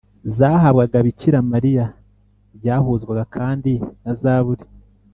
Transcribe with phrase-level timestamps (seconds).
[0.37, 1.85] zahabwaga bikira mariya
[2.57, 3.71] byahuzwaga kandi
[4.03, 4.65] na zaburi